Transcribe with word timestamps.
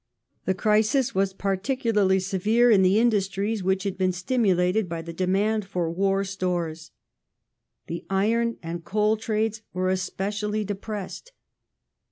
The 0.45 0.55
crisis 0.55 1.13
was 1.13 1.31
particularly 1.31 2.19
severe 2.19 2.71
in 2.71 2.81
the 2.81 2.97
industries 2.97 3.61
which 3.61 3.83
had 3.83 3.99
been 3.99 4.11
stimulated 4.13 4.89
by 4.89 5.03
the 5.03 5.13
demand 5.13 5.63
for 5.65 5.91
war 5.91 6.23
stores. 6.23 6.89
The 7.85 8.03
iron 8.09 8.57
and 8.63 8.83
coal 8.83 9.15
trades 9.15 9.61
were 9.73 9.91
especially 9.91 10.63
depressed. 10.63 11.33